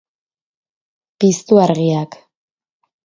Piztu 1.23 1.61
argiak 1.67 2.21